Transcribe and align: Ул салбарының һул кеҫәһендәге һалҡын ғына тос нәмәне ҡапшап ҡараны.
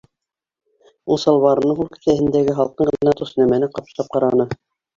Ул 1.15 1.19
салбарының 1.23 1.77
һул 1.81 1.91
кеҫәһендәге 1.99 2.57
һалҡын 2.63 2.91
ғына 2.99 3.17
тос 3.23 3.37
нәмәне 3.43 3.73
ҡапшап 3.79 4.13
ҡараны. 4.19 4.53